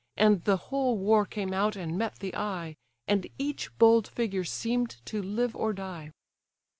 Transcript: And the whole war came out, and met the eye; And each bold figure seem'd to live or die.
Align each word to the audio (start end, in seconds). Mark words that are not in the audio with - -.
And 0.17 0.43
the 0.45 0.57
whole 0.57 0.97
war 0.97 1.27
came 1.27 1.53
out, 1.53 1.75
and 1.75 1.95
met 1.95 2.17
the 2.17 2.35
eye; 2.35 2.75
And 3.07 3.27
each 3.37 3.69
bold 3.77 4.07
figure 4.07 4.43
seem'd 4.45 4.97
to 5.05 5.21
live 5.21 5.55
or 5.55 5.73
die. 5.73 6.09